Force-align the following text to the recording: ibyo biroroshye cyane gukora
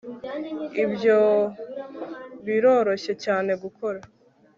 ibyo 0.83 1.19
biroroshye 2.45 3.13
cyane 3.23 3.51
gukora 3.63 3.99